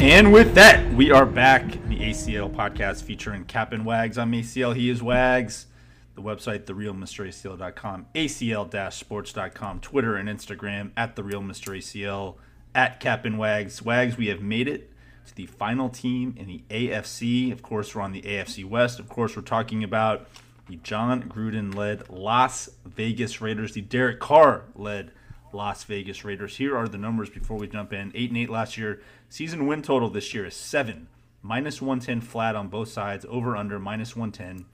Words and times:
And 0.00 0.32
with 0.32 0.54
that, 0.54 0.92
we 0.94 1.10
are 1.10 1.26
back. 1.26 1.66
The 1.88 1.98
ACL 1.98 2.48
podcast 2.54 3.02
featuring 3.02 3.44
Cap 3.44 3.72
and 3.72 3.84
Wags. 3.84 4.16
I'm 4.16 4.30
ACL. 4.30 4.76
He 4.76 4.90
is 4.90 5.02
Wags. 5.02 5.66
The 6.14 6.22
website, 6.22 6.66
therealmracl.com, 6.66 8.06
acl-sports.com, 8.14 9.80
Twitter 9.80 10.14
and 10.14 10.28
Instagram 10.28 10.92
at 10.96 11.16
therealmracl, 11.16 12.34
at 12.76 13.00
Cap 13.00 13.24
and 13.24 13.40
Wags. 13.40 13.82
Wags, 13.82 14.16
we 14.16 14.28
have 14.28 14.40
made 14.40 14.68
it 14.68 14.92
to 15.26 15.34
the 15.34 15.46
final 15.46 15.88
team 15.88 16.32
in 16.38 16.46
the 16.46 16.62
AFC. 16.70 17.50
Of 17.50 17.62
course, 17.62 17.92
we're 17.92 18.02
on 18.02 18.12
the 18.12 18.22
AFC 18.22 18.64
West. 18.64 19.00
Of 19.00 19.08
course, 19.08 19.34
we're 19.34 19.42
talking 19.42 19.82
about 19.82 20.28
the 20.68 20.76
Jon 20.76 21.24
Gruden-led 21.24 22.08
Las 22.08 22.70
Vegas 22.86 23.40
Raiders, 23.40 23.72
the 23.72 23.80
Derek 23.80 24.20
Carr-led 24.20 25.10
Las 25.52 25.84
Vegas 25.84 26.24
Raiders. 26.24 26.56
Here 26.56 26.76
are 26.76 26.88
the 26.88 26.98
numbers 26.98 27.30
before 27.30 27.56
we 27.56 27.66
jump 27.66 27.92
in. 27.92 28.12
8 28.14 28.30
and 28.30 28.38
8 28.38 28.50
last 28.50 28.76
year. 28.76 29.00
Season 29.28 29.66
win 29.66 29.82
total 29.82 30.10
this 30.10 30.34
year 30.34 30.46
is 30.46 30.54
7. 30.54 31.08
Minus 31.42 31.80
110 31.80 32.20
flat 32.20 32.56
on 32.56 32.68
both 32.68 32.88
sides. 32.88 33.24
Over 33.28 33.56
under 33.56 33.78
minus 33.78 34.16
110. 34.16 34.66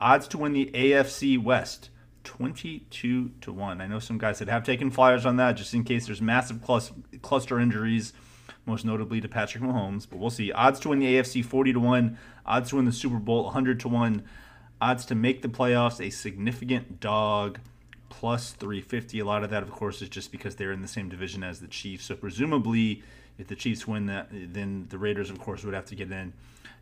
Odds 0.00 0.28
to 0.28 0.38
win 0.38 0.52
the 0.52 0.70
AFC 0.74 1.42
West 1.42 1.90
22 2.24 3.30
to 3.40 3.52
1. 3.52 3.80
I 3.80 3.86
know 3.86 3.98
some 3.98 4.18
guys 4.18 4.38
that 4.38 4.48
have 4.48 4.64
taken 4.64 4.90
flyers 4.90 5.24
on 5.24 5.36
that 5.36 5.52
just 5.52 5.74
in 5.74 5.82
case 5.82 6.06
there's 6.06 6.20
massive 6.20 6.60
cluster 7.22 7.58
injuries, 7.58 8.12
most 8.66 8.84
notably 8.84 9.20
to 9.20 9.28
Patrick 9.28 9.64
Mahomes, 9.64 10.06
but 10.08 10.18
we'll 10.18 10.30
see. 10.30 10.52
Odds 10.52 10.78
to 10.80 10.90
win 10.90 10.98
the 10.98 11.14
AFC 11.14 11.44
40 11.44 11.72
to 11.72 11.80
1. 11.80 12.18
Odds 12.44 12.70
to 12.70 12.76
win 12.76 12.84
the 12.84 12.92
Super 12.92 13.18
Bowl 13.18 13.44
100 13.44 13.80
to 13.80 13.88
1. 13.88 14.22
Odds 14.80 15.06
to 15.06 15.14
make 15.14 15.42
the 15.42 15.48
playoffs 15.48 16.04
a 16.04 16.10
significant 16.10 17.00
dog 17.00 17.58
plus 18.08 18.52
350. 18.52 19.18
A 19.20 19.24
lot 19.24 19.44
of 19.44 19.50
that, 19.50 19.62
of 19.62 19.70
course, 19.70 20.02
is 20.02 20.08
just 20.08 20.32
because 20.32 20.56
they're 20.56 20.72
in 20.72 20.82
the 20.82 20.88
same 20.88 21.08
division 21.08 21.42
as 21.42 21.60
the 21.60 21.68
Chiefs. 21.68 22.06
So 22.06 22.14
presumably, 22.14 23.02
if 23.38 23.48
the 23.48 23.56
Chiefs 23.56 23.86
win 23.86 24.06
that, 24.06 24.28
then 24.30 24.86
the 24.90 24.98
Raiders, 24.98 25.30
of 25.30 25.38
course, 25.38 25.64
would 25.64 25.74
have 25.74 25.86
to 25.86 25.94
get 25.94 26.10
in 26.10 26.32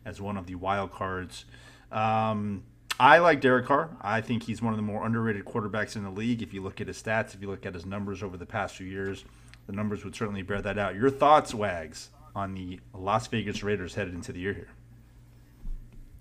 as 0.05 0.21
one 0.21 0.37
of 0.37 0.47
the 0.47 0.55
wild 0.55 0.91
cards. 0.91 1.45
Um, 1.91 2.63
I 2.99 3.19
like 3.19 3.41
Derek 3.41 3.67
Carr. 3.67 3.95
I 4.01 4.21
think 4.21 4.43
he's 4.43 4.61
one 4.61 4.73
of 4.73 4.77
the 4.77 4.83
more 4.83 5.05
underrated 5.05 5.45
quarterbacks 5.45 5.95
in 5.95 6.03
the 6.03 6.09
league. 6.09 6.41
If 6.41 6.53
you 6.53 6.61
look 6.61 6.81
at 6.81 6.87
his 6.87 7.01
stats, 7.01 7.35
if 7.35 7.41
you 7.41 7.49
look 7.49 7.65
at 7.65 7.73
his 7.73 7.85
numbers 7.85 8.23
over 8.23 8.37
the 8.37 8.45
past 8.45 8.75
few 8.75 8.87
years, 8.87 9.23
the 9.67 9.73
numbers 9.73 10.03
would 10.03 10.15
certainly 10.15 10.41
bear 10.41 10.61
that 10.61 10.77
out. 10.79 10.95
Your 10.95 11.11
thoughts, 11.11 11.53
Wags, 11.53 12.09
on 12.35 12.53
the 12.53 12.79
Las 12.93 13.27
Vegas 13.27 13.63
Raiders 13.63 13.95
headed 13.95 14.13
into 14.13 14.31
the 14.31 14.39
year 14.39 14.53
here? 14.53 14.69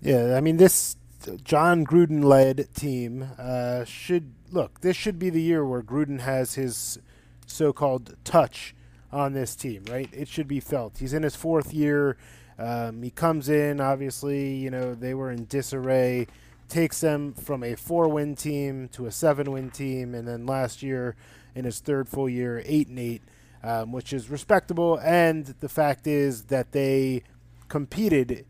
Yeah, 0.02 0.36
I 0.36 0.40
mean 0.40 0.58
this 0.58 0.96
Jon 1.42 1.84
Gruden 1.84 2.22
led 2.22 2.68
team 2.74 3.28
uh, 3.38 3.84
should 3.84 4.32
look. 4.56 4.80
This 4.80 4.96
should 4.96 5.18
be 5.18 5.30
the 5.30 5.42
year 5.42 5.64
where 5.64 5.82
Gruden 5.82 6.20
has 6.20 6.54
his 6.54 6.98
so-called 7.46 8.16
touch 8.24 8.74
on 9.12 9.34
this 9.34 9.54
team, 9.54 9.84
right? 9.88 10.08
It 10.12 10.28
should 10.28 10.48
be 10.48 10.60
felt. 10.60 10.98
He's 10.98 11.12
in 11.12 11.22
his 11.22 11.36
fourth 11.36 11.72
year. 11.72 12.16
Um, 12.58 13.02
he 13.02 13.10
comes 13.10 13.48
in, 13.48 13.80
obviously, 13.80 14.54
you 14.54 14.70
know, 14.70 14.94
they 14.94 15.14
were 15.14 15.30
in 15.30 15.44
disarray, 15.44 16.26
takes 16.68 17.00
them 17.00 17.34
from 17.34 17.62
a 17.62 17.74
four 17.74 18.08
win 18.08 18.34
team 18.34 18.88
to 18.88 19.06
a 19.06 19.12
seven 19.12 19.52
win 19.52 19.70
team, 19.70 20.14
and 20.14 20.26
then 20.26 20.46
last 20.46 20.82
year, 20.82 21.14
in 21.54 21.64
his 21.64 21.78
third 21.80 22.08
full 22.08 22.28
year, 22.28 22.62
eight 22.66 22.88
and 22.88 22.98
eight, 22.98 23.22
um, 23.62 23.92
which 23.92 24.12
is 24.12 24.30
respectable. 24.30 24.98
And 25.02 25.54
the 25.60 25.68
fact 25.68 26.06
is 26.06 26.44
that 26.44 26.72
they 26.72 27.22
competed 27.68 28.46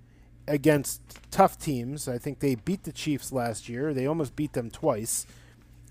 against 0.48 1.00
tough 1.30 1.58
teams. 1.58 2.08
I 2.08 2.18
think 2.18 2.38
they 2.38 2.54
beat 2.54 2.84
the 2.84 2.92
Chiefs 2.92 3.32
last 3.32 3.68
year. 3.68 3.92
They 3.92 4.06
almost 4.06 4.36
beat 4.36 4.52
them 4.52 4.70
twice, 4.70 5.26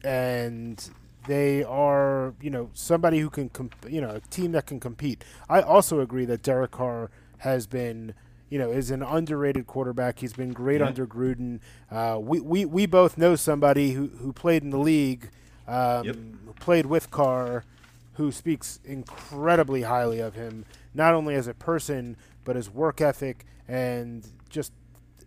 and 0.05 0.89
they 1.27 1.63
are 1.63 2.33
you 2.41 2.49
know 2.49 2.69
somebody 2.73 3.19
who 3.19 3.29
can 3.29 3.49
comp- 3.49 3.89
you 3.89 3.99
know 3.99 4.09
a 4.09 4.19
team 4.21 4.51
that 4.53 4.67
can 4.67 4.79
compete. 4.79 5.23
I 5.49 5.61
also 5.61 5.99
agree 5.99 6.25
that 6.25 6.43
Derek 6.43 6.71
Carr 6.71 7.09
has 7.39 7.67
been 7.67 8.13
you 8.49 8.59
know 8.59 8.69
is 8.71 8.91
an 8.91 9.01
underrated 9.01 9.67
quarterback. 9.67 10.19
He's 10.19 10.33
been 10.33 10.53
great 10.53 10.79
yeah. 10.79 10.87
under 10.87 11.07
Gruden. 11.07 11.59
Uh, 11.91 12.19
we, 12.19 12.39
we 12.39 12.65
we 12.65 12.85
both 12.85 13.17
know 13.17 13.35
somebody 13.35 13.91
who 13.91 14.07
who 14.19 14.31
played 14.31 14.63
in 14.63 14.69
the 14.69 14.79
league, 14.79 15.29
um, 15.67 16.05
yep. 16.05 16.15
played 16.59 16.85
with 16.85 17.09
Carr, 17.11 17.65
who 18.13 18.31
speaks 18.31 18.79
incredibly 18.85 19.81
highly 19.81 20.19
of 20.19 20.35
him, 20.35 20.65
not 20.93 21.13
only 21.13 21.35
as 21.35 21.47
a 21.47 21.53
person 21.53 22.15
but 22.45 22.55
his 22.55 22.69
work 22.69 23.01
ethic 23.01 23.43
and 23.67 24.27
just 24.49 24.71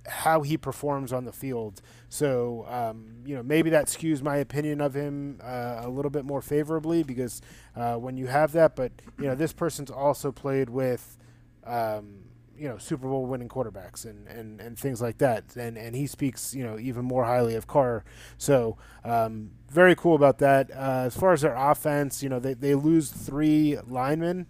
how 0.08 0.42
he 0.42 0.56
performs 0.56 1.12
on 1.12 1.24
the 1.24 1.32
field. 1.32 1.80
So, 2.08 2.66
um, 2.68 3.22
you 3.24 3.36
know, 3.36 3.42
maybe 3.42 3.70
that 3.70 3.86
skews 3.86 4.22
my 4.22 4.36
opinion 4.36 4.80
of 4.80 4.94
him 4.94 5.40
uh, 5.42 5.82
a 5.82 5.88
little 5.88 6.10
bit 6.10 6.24
more 6.24 6.42
favorably 6.42 7.02
because 7.02 7.42
uh, 7.76 7.96
when 7.96 8.16
you 8.16 8.26
have 8.26 8.52
that, 8.52 8.74
but, 8.74 8.92
you 9.18 9.26
know, 9.26 9.34
this 9.34 9.52
person's 9.52 9.90
also 9.90 10.32
played 10.32 10.70
with, 10.70 11.18
um, 11.66 12.24
you 12.56 12.68
know, 12.68 12.78
Super 12.78 13.06
Bowl 13.06 13.26
winning 13.26 13.48
quarterbacks 13.48 14.04
and, 14.04 14.26
and, 14.26 14.60
and 14.60 14.78
things 14.78 15.00
like 15.00 15.18
that. 15.18 15.54
And, 15.54 15.78
and 15.78 15.94
he 15.94 16.06
speaks, 16.06 16.54
you 16.54 16.64
know, 16.64 16.78
even 16.78 17.04
more 17.04 17.24
highly 17.24 17.54
of 17.54 17.66
Carr. 17.66 18.04
So, 18.36 18.76
um, 19.04 19.50
very 19.70 19.94
cool 19.94 20.16
about 20.16 20.38
that. 20.38 20.70
Uh, 20.70 21.04
as 21.06 21.16
far 21.16 21.32
as 21.32 21.42
their 21.42 21.54
offense, 21.54 22.22
you 22.22 22.28
know, 22.28 22.40
they, 22.40 22.54
they 22.54 22.74
lose 22.74 23.10
three 23.10 23.78
linemen 23.86 24.46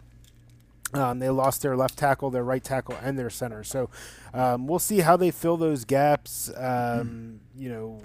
um, 0.95 1.19
they 1.19 1.29
lost 1.29 1.63
their 1.63 1.77
left 1.77 1.99
tackle, 1.99 2.31
their 2.31 2.45
right 2.45 2.63
tackle, 2.63 2.97
and 3.03 3.19
their 3.19 3.31
center. 3.31 3.63
So 3.63 3.91
um, 4.33 4.67
we'll 4.67 4.79
see 4.79 5.01
how 5.01 5.17
they 5.17 5.31
fill 5.31 5.57
those 5.57 5.85
gaps. 5.85 6.49
Um, 6.51 6.55
mm. 6.65 7.39
You 7.57 7.69
know, 7.69 8.03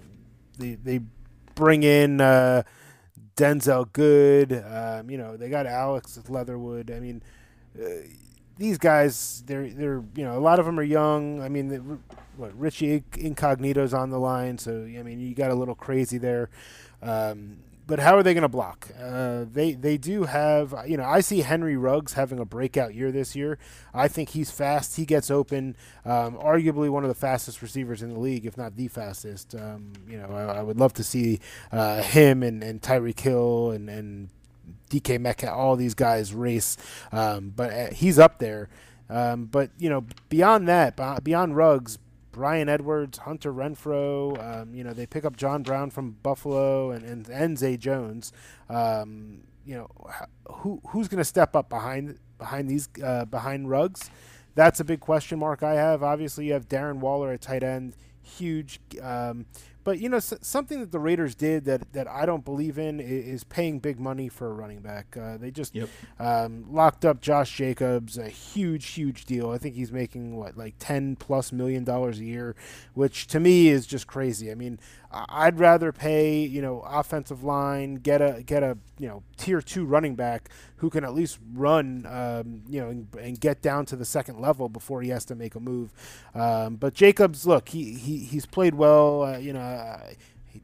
they 0.58 0.76
they 0.76 1.00
bring 1.56 1.84
in 1.84 2.20
uh, 2.20 2.64
Denzelle 3.36 3.92
Good. 3.94 4.54
Um, 4.54 5.10
you 5.10 5.18
know, 5.18 5.38
they 5.38 5.50
got 5.50 5.66
Alex 5.66 6.20
Leatherwood. 6.28 6.92
I 6.92 7.00
mean, 7.00 7.24
uh, 7.82 7.90
these 8.58 8.78
guys, 8.78 9.44
they're 9.46 9.70
they're 9.70 10.04
you 10.16 10.26
know 10.26 10.38
a 10.38 10.42
lot 10.42 10.60
of 10.60 10.66
them 10.66 10.80
are 10.80 10.84
young. 10.84 11.42
I 11.42 11.50
mean, 11.50 12.00
what 12.38 12.58
Richie 12.60 13.04
Incognito's 13.14 13.94
on 13.94 14.10
the 14.10 14.20
line, 14.20 14.58
so 14.58 14.84
I 14.84 15.04
mean 15.04 15.20
you 15.20 15.34
got 15.36 15.52
a 15.52 15.56
little 15.56 15.76
crazy 15.76 16.18
there. 16.18 16.50
Um, 17.02 17.58
but 17.86 18.00
how 18.00 18.16
are 18.16 18.24
they 18.24 18.34
going 18.34 18.44
to 18.44 18.50
block? 18.50 18.90
Uh, 19.00 19.46
they 19.52 19.74
they 19.74 19.98
do 19.98 20.24
have 20.24 20.74
you 20.88 20.98
know 20.98 21.04
I 21.04 21.22
see 21.22 21.42
Henry 21.42 21.76
Ruggs 21.76 22.14
having 22.14 22.40
a 22.40 22.46
breakout 22.46 22.96
year 22.96 23.12
this 23.12 23.36
year. 23.36 23.58
I 23.94 24.08
think 24.08 24.30
he's 24.30 24.52
fast. 24.52 24.96
He 24.96 25.06
gets 25.06 25.30
open. 25.30 25.76
Um, 26.06 26.36
arguably 26.38 26.90
one 26.90 27.04
of 27.04 27.10
the 27.10 27.16
fastest 27.16 27.62
receivers 27.62 28.02
in 28.02 28.14
the 28.14 28.20
league, 28.20 28.46
if 28.46 28.58
not 28.58 28.76
the 28.76 28.88
fastest. 28.88 29.56
Um, 29.56 29.94
you 30.08 30.18
know 30.18 30.30
I, 30.32 30.60
I, 30.60 30.64
would 30.64 30.80
love 30.80 30.94
to 30.94 31.04
see 31.04 31.40
uh, 31.72 32.02
him 32.02 32.44
and 32.44 32.64
and 32.64 32.82
Tyreek 32.82 33.20
Hill 33.20 33.72
and 33.72 33.90
and 33.90 34.30
DK 34.90 35.20
Metcalf, 35.20 35.56
all 35.56 35.76
these 35.76 35.94
guys 35.94 36.34
race. 36.34 36.78
Um, 37.12 37.52
but 37.56 37.74
uh, 37.74 37.90
he's 37.92 38.20
up 38.20 38.40
there. 38.40 38.70
Um, 39.10 39.46
but 39.46 39.72
you 39.78 39.90
know 39.90 40.06
beyond 40.30 40.68
that, 40.70 41.24
beyond 41.24 41.58
Ruggs, 41.58 41.98
Bryan 42.34 42.68
Edwards, 42.68 43.20
Hunter 43.20 43.54
Renfrow. 43.54 44.62
Um, 44.62 44.76
you 44.76 44.84
know, 44.84 44.92
they 44.92 45.06
pick 45.06 45.24
up 45.24 45.38
John 45.38 45.64
Brown 45.64 45.90
from 45.90 46.18
Buffalo 46.22 46.92
and 46.92 47.06
and, 47.06 47.30
and 47.30 47.58
Zay 47.58 47.78
Jones. 47.78 48.34
Um, 48.70 49.44
you 49.66 49.76
know, 49.76 49.88
who 50.52 50.82
who's 50.90 51.08
going 51.08 51.20
to 51.20 51.26
step 51.26 51.56
up 51.56 51.70
behind 51.70 52.20
behind 52.38 52.70
these 52.70 52.90
uh, 53.02 53.24
behind 53.24 53.70
Ruggs? 53.70 54.10
That's 54.56 54.80
a 54.82 54.84
big 54.84 55.00
question 55.00 55.40
mark 55.40 55.64
I 55.64 55.76
have. 55.76 56.04
Obviously, 56.04 56.48
you 56.48 56.54
have 56.54 56.68
Darren 56.68 56.98
Waller 56.98 57.32
at 57.32 57.42
tight 57.42 57.64
end, 57.64 57.96
huge. 58.22 58.82
Um, 59.02 59.46
but 59.84 60.00
you 60.00 60.10
know, 60.10 60.20
something 60.20 60.80
that 60.80 60.92
the 60.92 61.00
Raiders 61.00 61.36
did 61.36 61.66
that, 61.66 61.94
that 61.94 62.08
I 62.08 62.26
don't 62.26 62.46
believe 62.46 62.78
in 62.78 63.00
is, 63.00 63.44
paying 63.44 63.80
big 63.80 64.00
money 64.00 64.30
for 64.30 64.48
a 64.48 64.54
running 64.54 64.80
back. 64.80 65.18
Uh, 65.18 65.38
they 65.38 65.52
just 65.52 65.76
yep. 65.76 65.90
um, 66.18 66.66
locked 66.72 67.04
up 67.04 67.22
Josh 67.22 67.56
Jacobs, 67.56 68.18
a 68.18 68.30
huge, 68.30 68.92
huge 68.92 69.26
deal. 69.26 69.50
I 69.50 69.58
think 69.58 69.76
he's 69.76 69.92
making 69.92 70.38
what 70.38 70.58
like 70.58 70.76
ten 70.80 71.16
plus 71.16 71.52
million 71.52 71.84
dollars 71.84 72.20
a 72.20 72.24
year, 72.24 72.56
which 72.94 73.28
to 73.28 73.40
me 73.40 73.68
is 73.68 73.86
just 73.86 74.08
crazy. 74.08 74.50
I 74.50 74.56
mean, 74.56 74.80
I'd 75.14 75.60
rather 75.60 75.92
pay 75.92 76.40
you 76.40 76.62
know 76.62 76.82
offensive 76.82 77.44
line, 77.44 77.96
get 77.96 78.22
a 78.22 78.44
get 78.44 78.64
a 78.64 78.78
you 78.98 79.08
know 79.08 79.24
tier 79.38 79.62
two 79.62 79.86
running 79.86 80.16
back 80.16 80.50
who 80.78 80.90
can 80.90 81.04
at 81.04 81.14
least 81.14 81.40
run 81.54 82.06
um, 82.08 82.62
you 82.68 82.82
know 82.82 82.90
and, 82.90 83.08
and, 83.20 83.40
get 83.40 83.62
down 83.62 83.86
to 83.86 83.96
the 83.96 84.06
second 84.06 84.40
level 84.42 84.68
before 84.68 85.02
he 85.02 85.10
has 85.10 85.24
to 85.26 85.36
make 85.36 85.56
a 85.56 85.60
move. 85.60 85.94
Um, 86.36 86.76
but 86.76 86.94
Jacobs, 86.94 87.46
look, 87.46 87.70
he, 87.70 87.94
he 87.94 88.18
he's 88.20 88.46
played 88.46 88.76
well. 88.76 89.24
Uh, 89.24 89.38
you 89.38 89.54
know, 89.54 89.62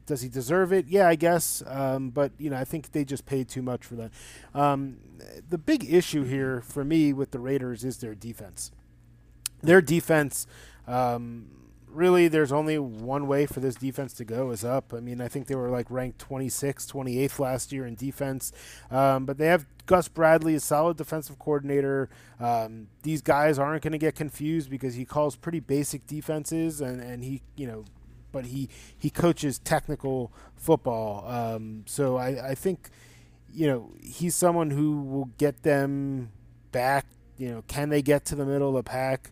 does 0.06 0.22
he 0.22 0.28
deserve 0.28 0.72
it? 0.72 0.86
Yeah, 0.88 1.08
I 1.08 1.14
guess. 1.14 1.62
Um, 1.66 2.10
but 2.10 2.32
you 2.38 2.50
know, 2.50 2.56
I 2.56 2.64
think 2.64 2.92
they 2.92 3.04
just 3.04 3.26
paid 3.26 3.48
too 3.48 3.62
much 3.62 3.84
for 3.84 3.96
that. 3.96 4.10
Um, 4.54 4.98
the 5.48 5.58
big 5.58 5.92
issue 5.92 6.24
here 6.24 6.60
for 6.60 6.84
me 6.84 7.12
with 7.12 7.30
the 7.30 7.38
Raiders 7.38 7.84
is 7.84 7.98
their 7.98 8.14
defense. 8.14 8.70
Their 9.62 9.82
defense. 9.82 10.46
Um, 10.86 11.60
really, 11.92 12.28
there's 12.28 12.52
only 12.52 12.78
one 12.78 13.26
way 13.26 13.46
for 13.46 13.60
this 13.60 13.74
defense 13.74 14.12
to 14.14 14.24
go 14.24 14.50
is 14.50 14.64
up. 14.64 14.92
I 14.94 15.00
mean, 15.00 15.20
I 15.20 15.28
think 15.28 15.46
they 15.46 15.54
were 15.54 15.70
like 15.70 15.90
ranked 15.90 16.26
26th, 16.26 16.90
28th 16.90 17.38
last 17.38 17.72
year 17.72 17.86
in 17.86 17.94
defense. 17.94 18.52
Um, 18.90 19.26
but 19.26 19.38
they 19.38 19.46
have 19.46 19.66
Gus 19.86 20.08
Bradley, 20.08 20.54
a 20.54 20.60
solid 20.60 20.96
defensive 20.96 21.38
coordinator. 21.38 22.08
Um, 22.38 22.88
these 23.02 23.22
guys 23.22 23.58
aren't 23.58 23.82
going 23.82 23.92
to 23.92 23.98
get 23.98 24.14
confused 24.14 24.70
because 24.70 24.94
he 24.94 25.04
calls 25.04 25.36
pretty 25.36 25.60
basic 25.60 26.06
defenses 26.06 26.80
and, 26.80 27.00
and 27.00 27.24
he, 27.24 27.42
you 27.56 27.66
know, 27.66 27.84
but 28.32 28.46
he, 28.46 28.68
he 28.96 29.10
coaches 29.10 29.58
technical 29.58 30.32
football. 30.56 31.26
Um, 31.26 31.84
so 31.86 32.16
I, 32.16 32.50
I 32.50 32.54
think, 32.54 32.90
you 33.52 33.66
know, 33.66 33.90
he's 34.00 34.34
someone 34.34 34.70
who 34.70 35.00
will 35.02 35.30
get 35.38 35.62
them 35.62 36.30
back. 36.72 37.06
You 37.36 37.50
know, 37.50 37.64
can 37.66 37.88
they 37.88 38.02
get 38.02 38.24
to 38.26 38.34
the 38.34 38.44
middle 38.44 38.68
of 38.68 38.74
the 38.84 38.90
pack? 38.90 39.30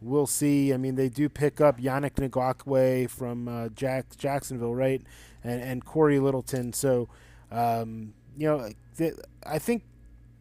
We'll 0.00 0.26
see. 0.26 0.72
I 0.72 0.76
mean, 0.76 0.94
they 0.94 1.08
do 1.08 1.28
pick 1.28 1.60
up 1.60 1.78
Yannick 1.78 2.12
Ngakoue 2.12 3.10
from 3.10 3.48
uh, 3.48 3.68
Jack, 3.68 4.16
Jacksonville, 4.16 4.74
right? 4.74 5.02
And, 5.44 5.60
and 5.60 5.84
Cory 5.84 6.18
Littleton. 6.18 6.72
So, 6.72 7.08
um, 7.50 8.14
you 8.38 8.46
know, 8.46 8.70
I 9.44 9.58
think 9.58 9.82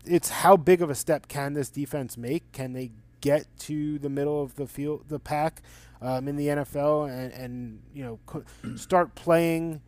it's 0.05 0.29
how 0.29 0.55
big 0.55 0.81
of 0.81 0.89
a 0.89 0.95
step 0.95 1.27
can 1.27 1.53
this 1.53 1.69
defense 1.69 2.17
make? 2.17 2.51
Can 2.51 2.73
they 2.73 2.91
get 3.21 3.45
to 3.59 3.99
the 3.99 4.09
middle 4.09 4.41
of 4.41 4.55
the 4.55 4.67
field, 4.67 5.05
the 5.09 5.19
pack 5.19 5.61
um, 6.01 6.27
in 6.27 6.35
the 6.35 6.47
NFL, 6.47 7.09
and, 7.09 7.33
and 7.33 7.81
you 7.93 8.03
know, 8.03 8.19
co- 8.25 8.45
start 8.75 9.15
playing? 9.15 9.81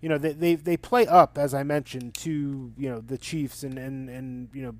You 0.00 0.10
know, 0.10 0.18
they, 0.18 0.32
they 0.32 0.54
they 0.54 0.76
play 0.76 1.06
up 1.06 1.38
as 1.38 1.54
I 1.54 1.62
mentioned 1.62 2.14
to 2.16 2.72
you 2.76 2.90
know 2.90 3.00
the 3.00 3.16
Chiefs 3.16 3.62
and 3.62 3.78
and 3.78 4.10
and 4.10 4.48
you 4.52 4.62
know 4.62 4.74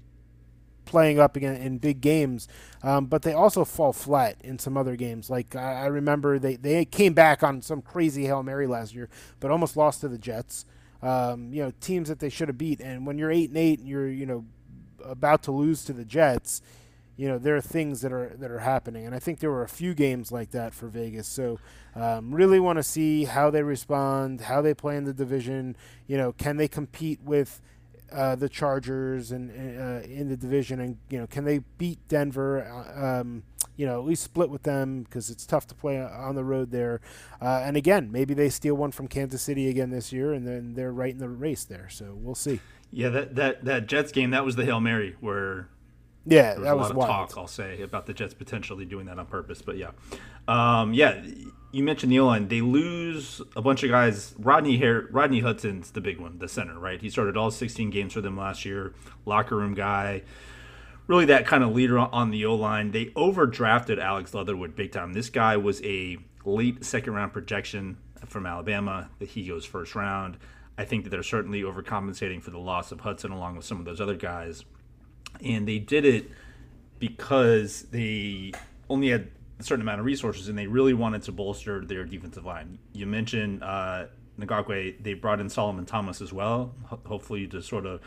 playing 0.85 1.19
up 1.19 1.37
again 1.37 1.57
in 1.57 1.79
big 1.79 2.01
games, 2.01 2.49
um, 2.83 3.07
but 3.07 3.23
they 3.23 3.33
also 3.33 3.65
fall 3.65 3.93
flat 3.93 4.37
in 4.43 4.59
some 4.59 4.77
other 4.77 4.97
games. 4.97 5.31
Like 5.31 5.57
I, 5.57 5.83
I, 5.83 5.87
remember 5.87 6.39
they, 6.39 6.57
they 6.57 6.85
came 6.85 7.15
back 7.15 7.43
on 7.43 7.63
some 7.63 7.83
crazy 7.83 8.25
hail 8.25 8.43
mary 8.43 8.67
last 8.67 8.95
year, 8.95 9.09
but 9.41 9.51
almost 9.51 9.77
lost 9.77 10.03
to 10.03 10.09
the 10.09 10.19
Jets. 10.19 10.65
Um, 11.03 11.53
you 11.53 11.63
know, 11.63 11.73
teams 11.81 12.09
that 12.09 12.19
they 12.19 12.29
should 12.29 12.49
have 12.49 12.59
beat. 12.59 12.81
And 12.81 13.07
when 13.07 13.19
you're 13.19 13.31
eight 13.31 13.51
and 13.51 13.59
eight, 13.59 13.79
and 13.79 13.89
you're 13.89 14.09
you 14.09 14.27
know 14.27 14.45
about 15.05 15.43
to 15.45 15.53
lose 15.53 15.85
to 15.85 15.93
the 15.93 16.05
Jets. 16.05 16.63
You 17.17 17.29
know 17.29 17.39
there 17.39 17.57
are 17.57 17.61
things 17.61 18.01
that 18.01 18.13
are 18.13 18.33
that 18.39 18.51
are 18.51 18.59
happening, 18.59 19.07
and 19.07 19.15
I 19.15 19.19
think 19.21 19.39
there 19.39 19.51
were 19.51 19.63
a 19.63 19.69
few 19.69 19.95
games 19.95 20.33
like 20.33 20.51
that 20.51 20.75
for 20.75 20.89
Vegas. 20.89 21.29
So, 21.29 21.61
um, 21.95 22.35
really 22.35 22.59
want 22.59 22.79
to 22.79 22.83
see 22.83 23.25
how 23.25 23.51
they 23.51 23.63
respond, 23.63 24.43
how 24.43 24.61
they 24.61 24.75
play 24.75 24.97
in 24.97 25.05
the 25.05 25.13
division. 25.13 25.77
You 26.09 26.17
know, 26.17 26.33
can 26.33 26.57
they 26.57 26.67
compete 26.67 27.21
with 27.23 27.61
uh, 28.13 28.35
the 28.35 28.49
Chargers 28.49 29.31
and 29.31 29.51
uh, 29.51 30.07
in 30.07 30.29
the 30.29 30.37
division, 30.37 30.81
and 30.81 30.99
you 31.09 31.19
know, 31.19 31.27
can 31.27 31.45
they 31.45 31.61
beat 31.79 31.99
Denver? 32.09 32.65
Uh, 32.65 33.21
um, 33.21 33.43
you 33.77 33.87
know, 33.87 33.99
at 33.99 34.07
least 34.07 34.23
split 34.23 34.51
with 34.51 34.63
them 34.63 35.03
because 35.03 35.31
it's 35.31 35.45
tough 35.45 35.67
to 35.67 35.75
play 35.75 36.01
on 36.01 36.37
the 36.37 36.45
road 36.45 36.71
there. 36.71 37.01
Uh, 37.41 37.63
and 37.65 37.77
again, 37.77 38.13
maybe 38.13 38.33
they 38.33 38.49
steal 38.49 38.77
one 38.77 38.93
from 38.93 39.09
Kansas 39.09 39.43
City 39.43 39.69
again 39.69 39.91
this 39.91 40.13
year, 40.13 40.33
and 40.33 40.47
then 40.47 40.75
they're 40.75 40.93
right 40.93 41.13
in 41.13 41.19
the 41.19 41.29
race 41.29 41.65
there. 41.65 41.89
So 41.89 42.17
we'll 42.17 42.37
see. 42.37 42.61
Yeah, 42.93 43.09
that 43.09 43.35
that 43.35 43.65
that 43.65 43.87
Jets 43.87 44.13
game 44.13 44.31
that 44.31 44.45
was 44.45 44.57
the 44.57 44.65
hail 44.65 44.81
mary 44.81 45.17
where. 45.21 45.69
Yeah, 46.27 46.55
there 46.55 46.61
was 46.61 46.65
that 46.65 46.73
a 46.73 46.77
was 46.77 46.89
lot 46.89 46.97
wild. 46.97 47.11
of 47.11 47.29
talk. 47.31 47.39
I'll 47.39 47.47
say 47.47 47.83
about 47.83 48.07
the 48.07 48.15
Jets 48.15 48.35
potentially 48.35 48.85
doing 48.85 49.07
that 49.07 49.19
on 49.19 49.27
purpose, 49.27 49.61
but 49.63 49.77
yeah, 49.77 49.91
um, 50.49 50.95
yeah 50.95 51.23
you 51.75 51.83
mentioned 51.83 52.13
the 52.13 52.21
O 52.21 52.27
line. 52.27 52.47
They 52.47 52.61
lose 52.61 53.43
a 53.57 53.61
bunch 53.61 53.83
of 53.83 53.91
guys. 53.91 54.33
Rodney 54.39 54.79
Hare, 54.79 55.09
Rodney 55.11 55.41
Hudson's 55.41 55.91
the 55.91 56.01
big 56.01 56.21
one, 56.21 56.39
the 56.39 56.47
center, 56.49 56.79
right? 56.79 57.01
He 57.01 57.11
started 57.11 57.37
all 57.37 57.51
16 57.51 57.91
games 57.91 58.13
for 58.13 58.21
them 58.21 58.37
last 58.37 58.65
year. 58.65 58.95
Locker 59.27 59.57
room 59.57 59.75
guy, 59.75 60.23
really 61.09 61.25
that 61.25 61.47
kind 61.47 61.65
of 61.65 61.75
leader 61.75 61.99
on 61.99 62.31
the 62.31 62.47
O 62.47 62.55
line. 62.55 62.93
They 62.93 63.07
overdrafted 63.07 63.99
Alex 63.99 64.33
Leatherwood 64.33 64.77
big 64.77 64.93
time. 64.93 65.15
This 65.15 65.29
guy 65.29 65.57
was 65.57 65.83
a 65.83 66.19
late 66.45 66.85
second 66.85 67.13
round 67.15 67.33
projection 67.33 67.97
from 68.25 68.47
Alabama. 68.47 69.11
That 69.19 69.31
he 69.31 69.49
goes 69.49 69.65
first 69.65 69.97
round. 69.97 70.39
I 70.79 70.85
think 70.85 71.03
that 71.05 71.11
they're 71.11 71.25
certainly 71.25 71.63
overcompensating 71.63 72.41
for 72.41 72.51
the 72.51 72.59
loss 72.59 72.93
of 72.93 73.01
Hudson 73.01 73.33
along 73.33 73.57
with 73.57 73.65
some 73.65 73.81
of 73.81 73.85
those 73.85 74.01
other 74.01 74.17
guys, 74.17 74.65
and 75.43 75.67
they 75.67 75.79
did 75.79 76.05
it 76.05 76.31
because 76.99 77.83
they 77.91 78.53
only 78.89 79.09
had 79.09 79.29
a 79.59 79.63
certain 79.63 79.83
amount 79.83 80.01
of 80.01 80.07
resources, 80.07 80.49
and 80.49 80.59
they 80.59 80.67
really 80.67 80.95
wanted 80.95 81.23
to 81.23 81.33
bolster 81.33 81.85
their 81.85 82.05
defensive 82.05 82.45
line. 82.45 82.79
You 82.93 83.07
mentioned 83.07 83.63
uh, 83.63 84.07
Ngakoue; 84.39 85.03
they 85.03 85.15
brought 85.15 85.41
in 85.41 85.49
Solomon 85.49 85.87
Thomas 85.87 86.21
as 86.21 86.33
well, 86.33 86.75
ho- 86.85 87.01
hopefully 87.07 87.47
to 87.49 87.63
sort 87.63 87.87
of, 87.87 88.01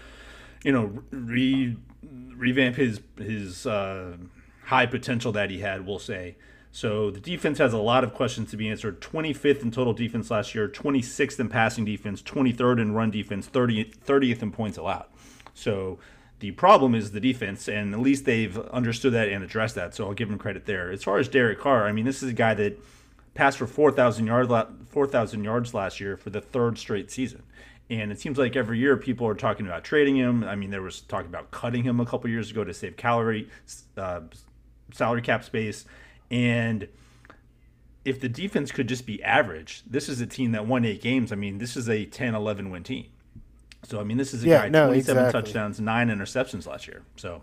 you 0.63 0.71
know, 0.71 1.03
re 1.11 1.77
revamp 2.03 2.75
his 2.75 3.01
his 3.17 3.65
uh, 3.65 4.17
high 4.65 4.85
potential 4.85 5.31
that 5.33 5.49
he 5.49 5.59
had. 5.59 5.85
We'll 5.85 5.99
say. 5.99 6.35
So 6.71 7.09
the 7.09 7.19
defense 7.19 7.57
has 7.57 7.73
a 7.73 7.79
lot 7.79 8.03
of 8.03 8.13
questions 8.13 8.51
to 8.51 8.57
be 8.57 8.69
answered. 8.69 9.01
25th 9.01 9.63
in 9.63 9.71
total 9.71 9.93
defense 9.93 10.29
last 10.29 10.53
year, 10.53 10.67
26th 10.67 11.39
in 11.39 11.49
passing 11.49 11.85
defense, 11.85 12.21
23rd 12.21 12.81
in 12.81 12.93
run 12.93 13.09
defense, 13.09 13.47
30th, 13.47 13.97
30th 13.97 14.43
in 14.43 14.51
points 14.51 14.77
allowed. 14.77 15.07
So 15.55 15.97
the 16.39 16.51
problem 16.51 16.93
is 16.93 17.11
the 17.11 17.19
defense, 17.19 17.67
and 17.67 17.93
at 17.93 17.99
least 17.99 18.25
they've 18.25 18.57
understood 18.69 19.13
that 19.13 19.29
and 19.29 19.43
addressed 19.43 19.75
that. 19.75 19.95
So 19.95 20.05
I'll 20.05 20.13
give 20.13 20.29
them 20.29 20.37
credit 20.37 20.65
there. 20.65 20.91
As 20.91 21.03
far 21.03 21.17
as 21.17 21.27
Derek 21.27 21.59
Carr, 21.59 21.87
I 21.87 21.91
mean, 21.91 22.05
this 22.05 22.21
is 22.21 22.29
a 22.29 22.33
guy 22.33 22.53
that 22.55 22.79
passed 23.33 23.57
for 23.57 23.67
4,000 23.67 24.27
yards, 24.27 24.51
4,000 24.89 25.43
yards 25.43 25.73
last 25.73 25.99
year 25.99 26.15
for 26.15 26.29
the 26.29 26.41
third 26.41 26.77
straight 26.77 27.09
season. 27.09 27.43
And 27.89 28.11
it 28.11 28.19
seems 28.19 28.37
like 28.37 28.55
every 28.55 28.79
year 28.79 28.97
people 28.97 29.27
are 29.27 29.33
talking 29.33 29.65
about 29.65 29.83
trading 29.83 30.15
him. 30.15 30.43
I 30.43 30.55
mean, 30.55 30.69
there 30.69 30.81
was 30.81 31.01
talking 31.01 31.27
about 31.27 31.51
cutting 31.51 31.83
him 31.83 31.99
a 31.99 32.05
couple 32.05 32.29
years 32.29 32.51
ago 32.51 32.63
to 32.63 32.73
save 32.73 32.97
calorie, 32.97 33.49
uh, 33.95 34.21
salary 34.91 35.21
cap 35.21 35.43
space. 35.43 35.85
And 36.29 36.87
if 38.03 38.19
the 38.19 38.29
defense 38.29 38.71
could 38.71 38.87
just 38.87 39.05
be 39.05 39.23
average, 39.23 39.83
this 39.87 40.09
is 40.09 40.19
a 40.19 40.27
team 40.27 40.51
that 40.51 40.65
won 40.65 40.83
eight 40.83 41.01
games. 41.01 41.31
I 41.31 41.35
mean, 41.35 41.57
this 41.59 41.77
is 41.77 41.89
a 41.89 42.05
10 42.05 42.35
11 42.35 42.69
win 42.69 42.83
team. 42.83 43.05
So, 43.87 44.01
I 44.01 44.03
mean, 44.03 44.17
this 44.17 44.33
is 44.33 44.43
a 44.43 44.47
Yeah, 44.47 44.63
guy, 44.63 44.69
no, 44.69 44.87
27 44.87 45.23
exactly. 45.23 45.41
touchdowns, 45.41 45.79
nine 45.79 46.09
interceptions 46.09 46.67
last 46.67 46.87
year. 46.87 47.03
So, 47.15 47.41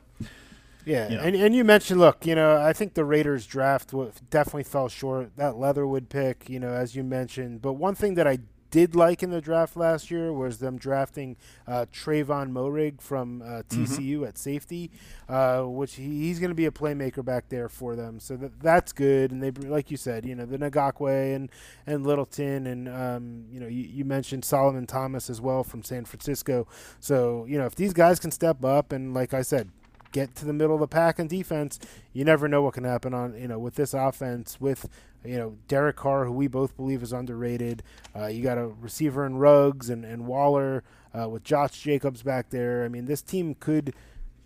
Yeah, 0.85 1.08
you 1.08 1.17
know. 1.17 1.23
and 1.23 1.35
and 1.37 1.55
you 1.55 1.64
mentioned, 1.64 1.99
look, 2.00 2.26
you 2.26 2.35
know, 2.35 2.61
I 2.61 2.75
think 2.75 2.93
the 2.93 3.05
Raiders 3.05 3.46
draft 3.46 3.94
definitely 4.29 4.64
fell 4.64 4.88
short. 4.91 5.35
That 5.37 5.56
Leatherwood 5.56 6.11
pick, 6.11 6.50
you 6.50 6.61
know, 6.61 6.69
as 6.69 6.94
you 6.94 7.02
mentioned. 7.02 7.62
But 7.62 7.73
one 7.75 7.94
thing 7.94 8.14
that 8.17 8.26
I 8.29 8.41
did 8.75 8.97
like 8.97 9.23
in 9.23 9.31
the 9.31 9.41
draft 9.41 9.76
last 9.76 10.11
year 10.11 10.32
was 10.32 10.59
them 10.59 10.76
drafting 10.76 11.37
uh, 11.69 11.87
Tre'von 11.93 12.50
Moehrig 12.50 13.00
from 13.00 13.41
uh, 13.41 13.62
TCU 13.69 14.26
at 14.26 14.37
safety, 14.37 14.91
uh, 15.29 15.62
which 15.62 15.94
he, 15.94 16.23
he's 16.23 16.41
going 16.41 16.50
to 16.50 16.56
be 16.56 16.67
a 16.67 16.73
playmaker 16.73 17.25
back 17.25 17.49
there 17.51 17.69
for 17.69 17.94
them. 17.94 18.19
So 18.19 18.37
that 18.37 18.58
that's 18.58 18.93
good. 18.93 19.31
And 19.31 19.41
they, 19.41 19.53
like 19.53 19.93
you 19.93 19.96
said, 19.96 20.27
you 20.27 20.34
know, 20.34 20.44
the 20.44 20.58
Ngakoue 20.58 21.37
and 21.37 21.53
and 21.87 22.05
Littleton, 22.05 22.67
and 22.67 22.89
um, 22.89 23.44
you 23.49 23.60
know, 23.60 23.69
you, 23.69 23.84
you 23.84 24.05
mentioned 24.05 24.44
Solomon 24.44 24.89
Thomas 24.89 25.31
as 25.31 25.41
well 25.41 25.63
from 25.63 25.84
San 25.84 26.05
Francisco. 26.05 26.67
So 26.99 27.44
you 27.49 27.56
know, 27.58 27.67
if 27.67 27.77
these 27.77 27.93
guys 27.93 28.19
can 28.19 28.32
step 28.32 28.65
up, 28.65 28.91
and 28.91 29.15
like 29.15 29.32
I 29.32 29.43
said, 29.43 29.70
get 30.15 30.37
to 30.37 30.44
the 30.44 30.53
middle 30.53 30.75
of 30.75 30.81
the 30.81 30.87
pack 30.87 31.19
in 31.19 31.27
defense, 31.27 31.79
you 32.13 32.25
never 32.25 32.47
know 32.49 32.63
what 32.63 32.75
can 32.75 32.85
happen 32.85 33.13
on 33.13 33.35
you 33.35 33.49
know 33.49 33.59
with 33.59 33.75
this 33.75 33.93
offense 33.93 34.59
with 34.61 34.89
you 35.25 35.37
know 35.37 35.59
Derek 35.69 35.97
Carr, 35.97 36.25
who 36.25 36.33
we 36.33 36.47
both 36.47 36.77
believe 36.77 37.03
is 37.03 37.13
underrated. 37.13 37.83
Uh, 38.17 38.27
you 38.27 38.43
got 38.43 38.56
a 38.56 38.69
receiver 38.69 39.27
in 39.27 39.37
Ruggs 39.37 39.91
and 39.91 40.05
and 40.05 40.27
Waller 40.27 40.85
uh, 41.13 41.29
with 41.29 41.44
Josh 41.44 41.83
Jacobs 41.83 42.23
back 42.23 42.49
there. 42.51 42.85
I 42.85 42.89
mean, 42.89 43.05
this 43.05 43.21
team 43.21 43.56
could 43.59 43.93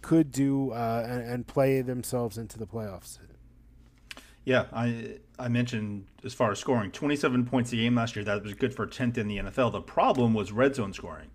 could 0.00 0.32
do 0.32 0.72
uh, 0.72 1.06
and, 1.08 1.22
and 1.22 1.46
play 1.46 1.82
themselves 1.82 2.38
into 2.38 2.58
the 2.58 2.66
playoffs. 2.66 3.18
yeah, 4.44 4.64
I 4.72 5.18
I 5.38 5.48
mentioned 5.48 6.06
as 6.24 6.32
far 6.32 6.50
as 6.50 6.58
scoring, 6.58 6.90
27 6.90 7.44
points 7.44 7.72
a 7.72 7.76
game 7.76 7.94
last 7.94 8.16
year. 8.16 8.24
That 8.24 8.42
was 8.42 8.54
good 8.54 8.74
for 8.74 8.86
10th 8.86 9.18
in 9.18 9.28
the 9.28 9.36
NFL. 9.36 9.72
The 9.72 9.82
problem 9.82 10.32
was 10.32 10.50
red 10.50 10.74
zone 10.74 10.94
scoring. 10.94 11.28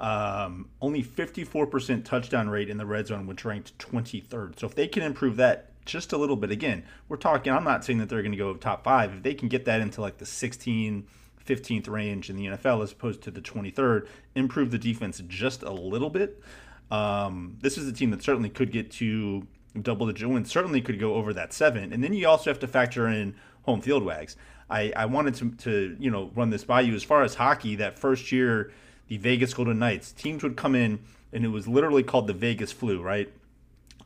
Um, 0.00 0.70
only 0.80 1.02
54% 1.04 2.06
touchdown 2.06 2.48
rate 2.48 2.70
in 2.70 2.78
the 2.78 2.86
red 2.86 3.06
zone, 3.06 3.26
which 3.26 3.44
ranked 3.44 3.76
23rd. 3.78 4.58
So 4.58 4.66
if 4.66 4.74
they 4.74 4.88
can 4.88 5.02
improve 5.02 5.36
that 5.36 5.72
just 5.84 6.14
a 6.14 6.16
little 6.16 6.36
bit, 6.36 6.50
again, 6.50 6.84
we're 7.08 7.18
talking, 7.18 7.52
I'm 7.52 7.64
not 7.64 7.84
saying 7.84 7.98
that 7.98 8.08
they're 8.08 8.22
going 8.22 8.32
to 8.32 8.38
go 8.38 8.54
top 8.54 8.82
five. 8.82 9.12
If 9.12 9.22
they 9.22 9.34
can 9.34 9.48
get 9.48 9.66
that 9.66 9.82
into 9.82 10.00
like 10.00 10.16
the 10.16 10.24
16, 10.24 11.06
15th 11.44 11.88
range 11.88 12.30
in 12.30 12.36
the 12.36 12.46
NFL 12.46 12.82
as 12.82 12.92
opposed 12.92 13.20
to 13.22 13.30
the 13.30 13.42
23rd, 13.42 14.08
improve 14.34 14.70
the 14.70 14.78
defense 14.78 15.22
just 15.28 15.62
a 15.62 15.70
little 15.70 16.10
bit. 16.10 16.42
Um, 16.90 17.58
this 17.60 17.76
is 17.76 17.86
a 17.86 17.92
team 17.92 18.10
that 18.10 18.22
certainly 18.22 18.48
could 18.48 18.72
get 18.72 18.90
to 18.92 19.46
double 19.82 20.06
digit 20.06 20.30
wins, 20.30 20.50
certainly 20.50 20.80
could 20.80 20.98
go 20.98 21.14
over 21.14 21.34
that 21.34 21.52
seven. 21.52 21.92
And 21.92 22.02
then 22.02 22.14
you 22.14 22.26
also 22.26 22.48
have 22.48 22.58
to 22.60 22.66
factor 22.66 23.06
in 23.06 23.34
home 23.64 23.82
field 23.82 24.02
wags. 24.02 24.36
I, 24.70 24.92
I 24.96 25.06
wanted 25.06 25.34
to, 25.36 25.50
to, 25.50 25.96
you 26.00 26.10
know, 26.10 26.30
run 26.34 26.48
this 26.48 26.64
by 26.64 26.80
you 26.80 26.94
as 26.94 27.02
far 27.02 27.22
as 27.22 27.34
hockey, 27.34 27.76
that 27.76 27.98
first 27.98 28.32
year, 28.32 28.72
the 29.10 29.18
Vegas 29.18 29.52
Golden 29.52 29.80
Knights, 29.80 30.12
teams 30.12 30.44
would 30.44 30.56
come 30.56 30.76
in 30.76 31.00
and 31.32 31.44
it 31.44 31.48
was 31.48 31.66
literally 31.66 32.04
called 32.04 32.28
the 32.28 32.32
Vegas 32.32 32.70
flu, 32.70 33.02
right? 33.02 33.28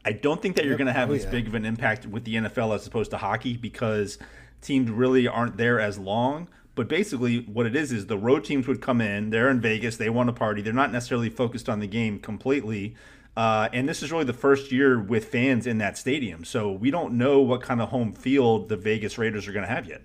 I 0.03 0.13
don't 0.13 0.41
think 0.41 0.57
that 0.57 0.65
you're 0.65 0.79
going 0.79 0.87
to 0.87 0.95
have 0.95 1.11
Oh, 1.11 1.15
as 1.15 1.25
yeah. 1.25 1.31
big 1.31 1.47
of 1.47 1.55
an 1.55 1.67
impact 1.67 2.07
with 2.07 2.25
the 2.25 2.37
NFL 2.37 2.75
as 2.75 2.87
opposed 2.87 3.11
to 3.11 3.19
hockey 3.19 3.57
because 3.59 4.19
teams 4.63 4.91
really 4.91 5.29
aren't 5.29 5.59
there 5.59 5.79
as 5.79 5.99
long. 5.99 6.49
But 6.75 6.89
basically, 6.89 7.41
what 7.41 7.67
it 7.67 7.77
is 7.77 7.93
is 7.93 8.07
the 8.07 8.17
road 8.17 8.45
teams 8.45 8.67
would 8.67 8.81
come 8.81 9.03
in. 9.03 9.29
They're 9.29 9.51
in 9.51 9.61
Vegas. 9.61 9.99
They 9.99 10.09
want 10.09 10.29
to 10.29 10.33
party. 10.33 10.63
They're 10.63 10.73
not 10.73 10.91
necessarily 10.91 11.29
focused 11.29 11.69
on 11.69 11.81
the 11.81 11.87
game 11.87 12.19
completely. 12.19 12.95
Uh, 13.37 13.69
and 13.75 13.87
this 13.87 14.03
is 14.03 14.11
really 14.11 14.25
the 14.25 14.33
first 14.33 14.73
year 14.73 14.99
with 14.99 15.27
fans 15.27 15.67
in 15.67 15.79
that 15.79 15.99
stadium. 15.99 16.45
So 16.45 16.73
we 16.73 16.91
don't 16.91 17.13
know 17.19 17.41
what 17.41 17.61
kind 17.61 17.83
of 17.83 17.91
home 17.91 18.13
field 18.15 18.71
the 18.71 18.77
Vegas 18.77 19.19
Raiders 19.19 19.47
are 19.47 19.53
going 19.53 19.67
to 19.67 19.73
have 19.73 19.87
yet. 19.87 20.03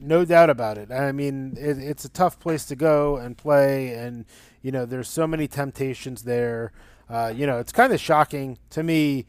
No 0.00 0.24
doubt 0.24 0.50
about 0.50 0.78
it. 0.78 0.90
I 0.90 1.12
mean, 1.12 1.56
it, 1.58 1.78
it's 1.78 2.04
a 2.04 2.08
tough 2.08 2.38
place 2.38 2.64
to 2.66 2.76
go 2.76 3.16
and 3.16 3.36
play, 3.36 3.94
and 3.94 4.24
you 4.62 4.72
know, 4.72 4.86
there's 4.86 5.08
so 5.08 5.26
many 5.26 5.48
temptations 5.48 6.22
there. 6.22 6.72
Uh, 7.08 7.32
you 7.34 7.46
know, 7.46 7.58
it's 7.58 7.72
kind 7.72 7.92
of 7.92 8.00
shocking 8.00 8.58
to 8.70 8.82
me 8.82 9.26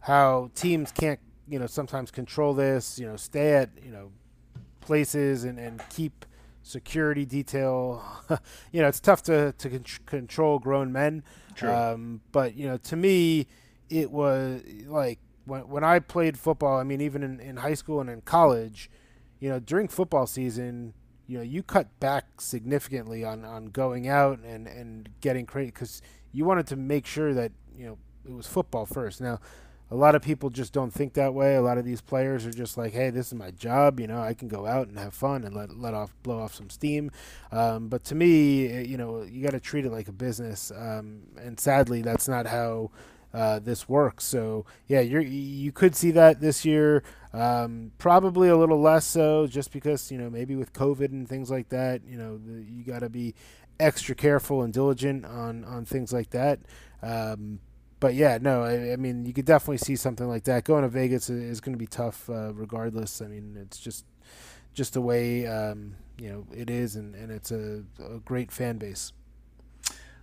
how 0.00 0.50
teams 0.54 0.92
can't, 0.92 1.20
you 1.46 1.58
know, 1.58 1.66
sometimes 1.66 2.10
control 2.10 2.54
this. 2.54 2.98
You 2.98 3.06
know, 3.06 3.16
stay 3.16 3.54
at 3.54 3.70
you 3.84 3.90
know 3.90 4.10
places 4.80 5.44
and, 5.44 5.58
and 5.58 5.82
keep 5.90 6.24
security 6.62 7.24
detail. 7.24 8.02
you 8.72 8.80
know, 8.80 8.88
it's 8.88 9.00
tough 9.00 9.22
to 9.24 9.52
to 9.52 9.70
con- 9.70 9.84
control 10.06 10.58
grown 10.58 10.92
men. 10.92 11.22
True. 11.54 11.72
Um, 11.72 12.20
but 12.32 12.54
you 12.54 12.66
know, 12.66 12.76
to 12.78 12.96
me, 12.96 13.46
it 13.90 14.10
was 14.10 14.62
like 14.86 15.18
when 15.44 15.68
when 15.68 15.84
I 15.84 15.98
played 15.98 16.38
football. 16.38 16.78
I 16.78 16.84
mean, 16.84 17.00
even 17.00 17.22
in, 17.22 17.40
in 17.40 17.56
high 17.58 17.74
school 17.74 18.00
and 18.00 18.08
in 18.08 18.20
college 18.22 18.90
you 19.40 19.48
know, 19.48 19.58
during 19.60 19.88
football 19.88 20.26
season, 20.26 20.94
you 21.26 21.38
know, 21.38 21.44
you 21.44 21.62
cut 21.62 21.98
back 22.00 22.40
significantly 22.40 23.24
on, 23.24 23.44
on 23.44 23.66
going 23.66 24.08
out 24.08 24.40
and, 24.40 24.66
and 24.66 25.08
getting 25.20 25.46
crazy 25.46 25.70
because 25.70 26.02
you 26.32 26.44
wanted 26.44 26.66
to 26.68 26.76
make 26.76 27.06
sure 27.06 27.34
that, 27.34 27.52
you 27.76 27.86
know, 27.86 27.98
it 28.26 28.34
was 28.34 28.46
football 28.46 28.86
first. 28.86 29.20
Now, 29.20 29.38
a 29.90 29.94
lot 29.94 30.14
of 30.14 30.22
people 30.22 30.50
just 30.50 30.72
don't 30.72 30.92
think 30.92 31.14
that 31.14 31.32
way. 31.32 31.54
A 31.54 31.62
lot 31.62 31.78
of 31.78 31.84
these 31.84 32.00
players 32.00 32.44
are 32.44 32.52
just 32.52 32.76
like, 32.76 32.92
"Hey, 32.92 33.08
this 33.08 33.28
is 33.28 33.34
my 33.34 33.50
job. 33.50 33.98
You 33.98 34.06
know, 34.06 34.20
I 34.20 34.34
can 34.34 34.48
go 34.48 34.66
out 34.66 34.88
and 34.88 34.98
have 34.98 35.14
fun 35.14 35.44
and 35.44 35.56
let 35.56 35.78
let 35.78 35.94
off 35.94 36.14
blow 36.22 36.38
off 36.40 36.54
some 36.54 36.68
steam." 36.68 37.10
Um, 37.50 37.88
but 37.88 38.04
to 38.04 38.14
me, 38.14 38.82
you 38.84 38.98
know, 38.98 39.22
you 39.22 39.42
got 39.42 39.52
to 39.52 39.60
treat 39.60 39.86
it 39.86 39.90
like 39.90 40.08
a 40.08 40.12
business. 40.12 40.70
Um, 40.76 41.22
and 41.40 41.58
sadly, 41.58 42.02
that's 42.02 42.28
not 42.28 42.46
how 42.46 42.90
uh, 43.32 43.58
this 43.58 43.88
works. 43.88 44.24
So 44.24 44.66
yeah, 44.86 45.00
you 45.00 45.20
you 45.20 45.72
could 45.72 45.94
see 45.94 46.10
that 46.12 46.40
this 46.40 46.64
year. 46.64 47.02
Um, 47.32 47.92
probably 47.98 48.48
a 48.48 48.56
little 48.56 48.80
less 48.80 49.06
so, 49.06 49.46
just 49.46 49.70
because 49.72 50.10
you 50.10 50.18
know 50.18 50.30
maybe 50.30 50.56
with 50.56 50.72
COVID 50.72 51.10
and 51.10 51.28
things 51.28 51.50
like 51.50 51.68
that. 51.68 52.02
You 52.06 52.16
know, 52.16 52.38
the, 52.38 52.62
you 52.62 52.84
got 52.84 53.00
to 53.00 53.10
be 53.10 53.34
extra 53.80 54.14
careful 54.14 54.62
and 54.62 54.72
diligent 54.72 55.24
on 55.24 55.64
on 55.64 55.84
things 55.84 56.12
like 56.12 56.30
that. 56.30 56.60
Um, 57.02 57.60
but 58.00 58.14
yeah, 58.14 58.38
no, 58.40 58.62
I, 58.62 58.92
I, 58.92 58.96
mean 58.96 59.26
you 59.26 59.32
could 59.32 59.44
definitely 59.44 59.78
see 59.78 59.96
something 59.96 60.28
like 60.28 60.44
that. 60.44 60.64
Going 60.64 60.82
to 60.82 60.88
Vegas 60.88 61.28
is, 61.28 61.42
is 61.42 61.60
going 61.60 61.74
to 61.74 61.78
be 61.78 61.86
tough, 61.86 62.30
uh, 62.30 62.52
regardless. 62.54 63.20
I 63.20 63.26
mean, 63.26 63.56
it's 63.60 63.78
just 63.78 64.04
just 64.72 64.94
the 64.94 65.00
way 65.00 65.46
um, 65.46 65.96
you 66.18 66.30
know 66.30 66.46
it 66.56 66.70
is, 66.70 66.96
and, 66.96 67.14
and 67.14 67.30
it's 67.30 67.50
a, 67.50 67.82
a 68.02 68.18
great 68.24 68.52
fan 68.52 68.78
base. 68.78 69.12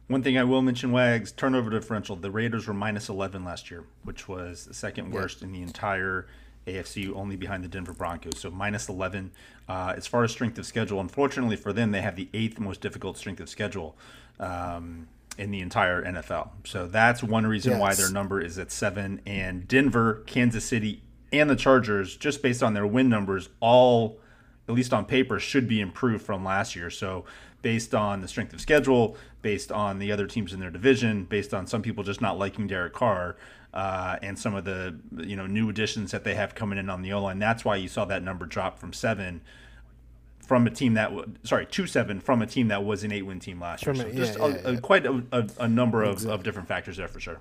One 0.07 0.21
thing 0.21 0.38
I 0.38 0.43
will 0.43 0.62
mention, 0.62 0.91
Wags, 0.91 1.31
turnover 1.31 1.71
differential. 1.71 2.15
The 2.15 2.29
Raiders 2.29 2.67
were 2.67 2.74
minus 2.74 3.09
11 3.09 3.43
last 3.43 3.71
year, 3.71 3.85
which 4.03 4.27
was 4.27 4.65
the 4.65 4.74
second 4.74 5.12
worst 5.12 5.41
in 5.41 5.51
the 5.51 5.63
entire 5.63 6.27
AFC, 6.67 7.12
only 7.15 7.35
behind 7.35 7.63
the 7.63 7.67
Denver 7.67 7.93
Broncos. 7.93 8.39
So 8.39 8.51
minus 8.51 8.88
11. 8.88 9.31
Uh, 9.67 9.93
as 9.97 10.05
far 10.05 10.24
as 10.24 10.31
strength 10.31 10.59
of 10.59 10.65
schedule, 10.67 11.00
unfortunately 11.00 11.55
for 11.55 11.74
them, 11.74 11.91
they 11.91 12.01
have 12.01 12.15
the 12.15 12.29
eighth 12.33 12.59
most 12.59 12.81
difficult 12.81 13.17
strength 13.17 13.39
of 13.39 13.50
schedule 13.50 13.97
um, 14.39 15.07
in 15.39 15.50
the 15.50 15.59
entire 15.59 16.03
NFL. 16.03 16.50
So 16.65 16.85
that's 16.85 17.24
one 17.24 17.47
reason 17.47 17.74
yes. 17.74 17.81
why 17.81 17.93
their 17.95 18.12
number 18.12 18.39
is 18.39 18.59
at 18.59 18.71
seven. 18.71 19.21
And 19.25 19.67
Denver, 19.67 20.24
Kansas 20.27 20.65
City, 20.65 21.01
and 21.31 21.50
the 21.50 21.55
Chargers, 21.55 22.15
just 22.15 22.43
based 22.43 22.62
on 22.62 22.75
their 22.75 22.85
win 22.85 23.09
numbers, 23.09 23.50
all 23.59 24.19
at 24.67 24.75
least 24.75 24.93
on 24.93 25.05
paper, 25.05 25.39
should 25.39 25.67
be 25.67 25.81
improved 25.81 26.25
from 26.25 26.43
last 26.43 26.75
year. 26.75 26.89
So 26.89 27.25
based 27.65 27.95
on 27.95 28.22
the 28.22 28.27
strength 28.27 28.53
of 28.53 28.62
schedule, 28.62 29.17
based 29.41 29.72
on 29.72 29.98
the 29.98 30.12
other 30.12 30.27
teams 30.27 30.53
in 30.53 30.60
their 30.60 30.69
division, 30.69 31.24
based 31.24 31.51
on 31.51 31.65
some 31.65 31.81
people 31.81 32.03
just 32.03 32.22
not 32.22 32.38
liking 32.38 32.67
Derek 32.67 32.93
Carr, 32.93 33.38
uh, 33.74 34.17
and 34.22 34.38
some 34.38 34.53
of 34.53 34.65
the 34.65 34.95
you 35.17 35.36
know 35.36 35.48
new 35.48 35.67
additions 35.67 36.12
that 36.12 36.24
they 36.24 36.36
have 36.36 36.53
coming 36.53 36.77
in 36.77 36.91
on 36.91 37.01
the 37.01 37.12
O 37.12 37.24
line. 37.24 37.39
That's 37.39 37.65
why 37.65 37.77
you 37.77 37.88
saw 37.88 38.05
that 38.05 38.22
number 38.22 38.45
drop 38.45 38.77
from 38.77 38.93
seven 38.93 39.41
from 40.45 40.67
a 40.67 40.69
team 40.69 40.93
that 40.93 41.12
was 41.12 41.25
sorry 41.41 41.65
two 41.65 41.88
seven 41.88 42.19
from 42.19 42.43
a 42.43 42.45
team 42.45 42.67
that 42.67 42.84
was 42.84 43.03
an 43.03 43.12
eight 43.12 43.24
win 43.24 43.39
team 43.39 43.60
last 43.60 43.84
year. 43.84 43.95
so 43.95 44.12
just 44.12 44.38
yeah, 44.38 44.45
a, 44.45 44.50
yeah. 44.50 44.77
A, 44.77 44.79
quite 44.79 45.07
a, 45.07 45.50
a, 45.57 45.67
number 45.67 46.03
of, 46.03 46.13
exactly. 46.13 46.36
of 46.36 46.43
different 46.43 46.67
factors 46.67 46.98
there 46.98 47.07
for 47.07 47.19
sure. 47.19 47.39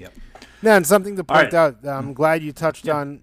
Yep. 0.00 0.14
Now, 0.62 0.76
and 0.76 0.86
something 0.86 1.16
to 1.16 1.24
point 1.24 1.52
right. 1.52 1.54
out. 1.54 1.86
I'm 1.86 2.14
glad 2.14 2.42
you 2.42 2.52
touched 2.52 2.88
on. 2.88 3.20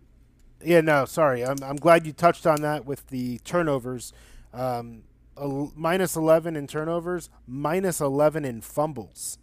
Yeah, 0.64 0.82
no, 0.82 1.06
sorry. 1.06 1.44
I'm 1.44 1.58
I'm 1.64 1.78
glad 1.78 2.06
you 2.06 2.14
touched 2.14 2.46
on 2.46 2.62
that 2.62 2.86
with 2.86 3.08
the 3.08 3.40
turnovers. 3.40 4.14
Um, 4.54 5.02
a, 5.38 5.68
minus 5.76 6.16
11 6.16 6.56
in 6.56 6.68
turnovers, 6.68 7.30
minus 7.48 8.02
11 8.02 8.46
in 8.46 8.62
fumbles. 8.62 9.38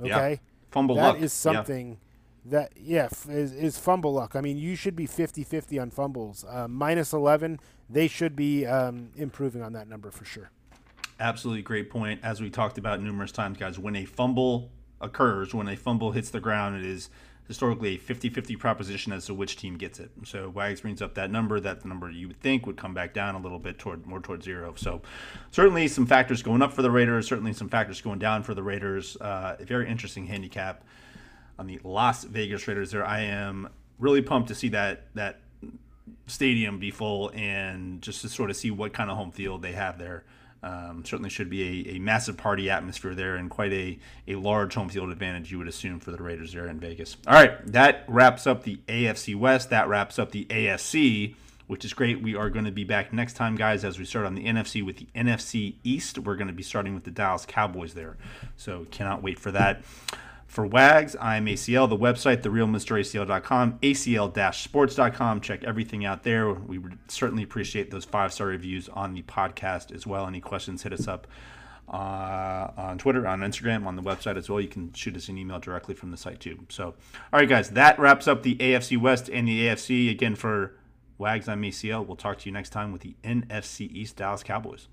Okay? 0.00 0.08
Yeah. 0.08 0.36
Fumble 0.70 0.94
that 0.96 1.14
luck. 1.14 1.20
is 1.20 1.32
something 1.32 1.98
yeah. 2.44 2.50
that, 2.50 2.72
yeah, 2.76 3.08
is, 3.28 3.52
is, 3.52 3.78
fumble 3.78 4.12
luck. 4.12 4.36
I 4.36 4.40
mean, 4.40 4.56
you 4.56 4.76
should 4.76 4.94
be 4.94 5.06
50 5.06 5.42
50 5.42 5.78
on 5.78 5.90
fumbles. 5.90 6.44
Uh, 6.48 6.68
minus 6.68 7.12
11, 7.12 7.58
they 7.88 8.06
should 8.06 8.36
be 8.36 8.66
um, 8.66 9.10
improving 9.16 9.62
on 9.62 9.72
that 9.72 9.88
number 9.88 10.10
for 10.10 10.24
sure. 10.24 10.50
Absolutely 11.18 11.62
great 11.62 11.90
point. 11.90 12.20
As 12.22 12.40
we 12.40 12.48
talked 12.48 12.78
about 12.78 13.02
numerous 13.02 13.32
times, 13.32 13.58
guys, 13.58 13.78
when 13.78 13.96
a 13.96 14.04
fumble 14.04 14.70
occurs, 15.00 15.52
when 15.52 15.68
a 15.68 15.76
fumble 15.76 16.12
hits 16.12 16.30
the 16.30 16.40
ground, 16.40 16.76
it 16.76 16.84
is 16.84 17.10
historically 17.50 17.96
a 17.96 17.98
50-50 17.98 18.56
proposition 18.60 19.12
as 19.12 19.26
to 19.26 19.34
which 19.34 19.56
team 19.56 19.76
gets 19.76 19.98
it. 19.98 20.08
So 20.24 20.48
Wags 20.48 20.82
brings 20.82 21.02
up 21.02 21.14
that 21.14 21.32
number. 21.32 21.58
That 21.58 21.84
number 21.84 22.08
you 22.08 22.28
would 22.28 22.38
think 22.38 22.64
would 22.64 22.76
come 22.76 22.94
back 22.94 23.12
down 23.12 23.34
a 23.34 23.40
little 23.40 23.58
bit 23.58 23.76
toward 23.76 24.06
more 24.06 24.20
toward 24.20 24.44
zero. 24.44 24.74
So 24.76 25.02
certainly 25.50 25.88
some 25.88 26.06
factors 26.06 26.44
going 26.44 26.62
up 26.62 26.72
for 26.72 26.82
the 26.82 26.92
Raiders. 26.92 27.26
Certainly 27.26 27.54
some 27.54 27.68
factors 27.68 28.00
going 28.00 28.20
down 28.20 28.44
for 28.44 28.54
the 28.54 28.62
Raiders. 28.62 29.16
Uh, 29.16 29.56
a 29.58 29.64
very 29.64 29.88
interesting 29.88 30.26
handicap 30.26 30.84
on 31.58 31.66
the 31.66 31.80
Las 31.82 32.22
Vegas 32.22 32.68
Raiders. 32.68 32.92
There, 32.92 33.04
I 33.04 33.22
am 33.22 33.68
really 33.98 34.22
pumped 34.22 34.46
to 34.50 34.54
see 34.54 34.68
that 34.68 35.06
that 35.14 35.40
stadium 36.28 36.78
be 36.78 36.92
full 36.92 37.32
and 37.34 38.00
just 38.00 38.20
to 38.20 38.28
sort 38.28 38.50
of 38.50 38.56
see 38.56 38.70
what 38.70 38.92
kind 38.92 39.10
of 39.10 39.16
home 39.16 39.32
field 39.32 39.60
they 39.60 39.72
have 39.72 39.98
there. 39.98 40.22
Um, 40.62 41.04
certainly 41.06 41.30
should 41.30 41.48
be 41.48 41.88
a, 41.88 41.96
a, 41.96 41.98
massive 41.98 42.36
party 42.36 42.68
atmosphere 42.68 43.14
there 43.14 43.36
and 43.36 43.48
quite 43.48 43.72
a, 43.72 43.98
a 44.28 44.34
large 44.34 44.74
home 44.74 44.90
field 44.90 45.10
advantage, 45.10 45.50
you 45.50 45.56
would 45.56 45.68
assume, 45.68 46.00
for 46.00 46.10
the 46.10 46.22
Raiders 46.22 46.52
there 46.52 46.66
in 46.66 46.78
Vegas. 46.78 47.16
All 47.26 47.32
right, 47.32 47.64
that 47.72 48.04
wraps 48.08 48.46
up 48.46 48.64
the 48.64 48.78
AFC 48.86 49.34
West. 49.34 49.70
That 49.70 49.88
wraps 49.88 50.18
up 50.18 50.32
the 50.32 50.44
AFC, 50.44 51.34
which 51.66 51.86
is 51.86 51.94
great. 51.94 52.20
We 52.20 52.34
are 52.36 52.50
going 52.50 52.66
to 52.66 52.70
be 52.70 52.84
back 52.84 53.10
next 53.10 53.36
time, 53.36 53.56
guys, 53.56 53.86
as 53.86 53.98
we 53.98 54.04
start 54.04 54.26
on 54.26 54.34
the 54.34 54.44
NFC 54.44 54.84
with 54.84 54.98
the 54.98 55.06
NFC 55.16 55.76
East. 55.82 56.18
We're 56.18 56.36
going 56.36 56.48
to 56.48 56.52
be 56.52 56.62
starting 56.62 56.94
with 56.94 57.04
the 57.04 57.10
Dallas 57.10 57.46
Cowboys 57.46 57.94
there. 57.94 58.18
So 58.58 58.86
cannot 58.90 59.22
wait 59.22 59.38
for 59.38 59.52
that. 59.52 59.82
For 60.50 60.66
WAGs, 60.66 61.14
I'm 61.20 61.46
ACL, 61.46 61.88
the 61.88 61.96
website, 61.96 62.42
therealmracl.com, 62.42 63.78
acl-sports.com. 63.78 65.40
Check 65.42 65.62
everything 65.62 66.04
out 66.04 66.24
there. 66.24 66.52
We 66.52 66.76
would 66.76 66.98
certainly 67.06 67.44
appreciate 67.44 67.92
those 67.92 68.04
five-star 68.04 68.48
reviews 68.48 68.88
on 68.88 69.14
the 69.14 69.22
podcast 69.22 69.94
as 69.94 70.08
well. 70.08 70.26
Any 70.26 70.40
questions, 70.40 70.82
hit 70.82 70.92
us 70.92 71.06
up 71.06 71.28
uh, 71.88 72.72
on 72.76 72.98
Twitter, 72.98 73.28
on 73.28 73.42
Instagram, 73.42 73.86
on 73.86 73.94
the 73.94 74.02
website 74.02 74.36
as 74.36 74.50
well. 74.50 74.60
You 74.60 74.66
can 74.66 74.92
shoot 74.92 75.14
us 75.14 75.28
an 75.28 75.38
email 75.38 75.60
directly 75.60 75.94
from 75.94 76.10
the 76.10 76.16
site 76.16 76.40
too. 76.40 76.58
So, 76.68 76.86
all 77.32 77.38
right, 77.38 77.48
guys, 77.48 77.70
that 77.70 78.00
wraps 78.00 78.26
up 78.26 78.42
the 78.42 78.56
AFC 78.56 79.00
West 79.00 79.30
and 79.30 79.46
the 79.46 79.68
AFC. 79.68 80.10
Again, 80.10 80.34
for 80.34 80.74
WAGs, 81.18 81.48
I'm 81.48 81.62
ACL. 81.62 82.04
We'll 82.04 82.16
talk 82.16 82.38
to 82.38 82.46
you 82.46 82.52
next 82.52 82.70
time 82.70 82.90
with 82.90 83.02
the 83.02 83.14
NFC 83.22 83.88
East 83.92 84.16
Dallas 84.16 84.42
Cowboys. 84.42 84.88